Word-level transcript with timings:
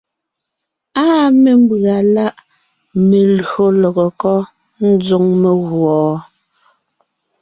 Áa 1.03 1.25
mémbʉ̀a 1.43 1.95
láʼ 2.15 2.35
melÿò 3.07 3.65
lɔgɔ 3.81 4.05
kɔ́ 4.21 4.37
ńzoŋ 4.89 5.25
meguɔ? 5.41 5.95